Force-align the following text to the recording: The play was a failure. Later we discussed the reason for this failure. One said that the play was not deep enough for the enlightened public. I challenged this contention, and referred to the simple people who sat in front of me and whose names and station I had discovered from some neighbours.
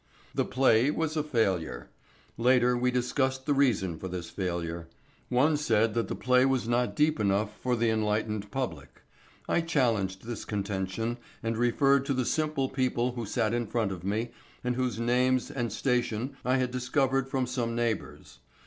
The 0.33 0.45
play 0.45 0.89
was 0.89 1.15
a 1.15 1.21
failure. 1.21 1.91
Later 2.35 2.75
we 2.75 2.89
discussed 2.89 3.45
the 3.45 3.53
reason 3.53 3.99
for 3.99 4.07
this 4.07 4.31
failure. 4.31 4.87
One 5.29 5.57
said 5.57 5.93
that 5.93 6.07
the 6.07 6.15
play 6.15 6.43
was 6.43 6.67
not 6.67 6.95
deep 6.95 7.19
enough 7.19 7.55
for 7.61 7.75
the 7.75 7.91
enlightened 7.91 8.49
public. 8.49 9.03
I 9.47 9.61
challenged 9.61 10.25
this 10.25 10.43
contention, 10.43 11.19
and 11.43 11.55
referred 11.55 12.07
to 12.07 12.15
the 12.15 12.25
simple 12.25 12.67
people 12.67 13.11
who 13.11 13.27
sat 13.27 13.53
in 13.53 13.67
front 13.67 13.91
of 13.91 14.03
me 14.03 14.31
and 14.63 14.75
whose 14.75 14.99
names 14.99 15.51
and 15.51 15.71
station 15.71 16.35
I 16.43 16.57
had 16.57 16.71
discovered 16.71 17.29
from 17.29 17.45
some 17.45 17.75
neighbours. 17.75 18.39